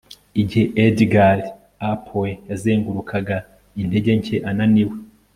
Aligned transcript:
igihe 0.41 0.65
edgar 0.85 1.37
a. 1.89 1.91
poe 2.05 2.31
yazengurukaga 2.49 3.37
intege 3.81 4.11
nke 4.19 4.35
ananiwe 4.49 4.95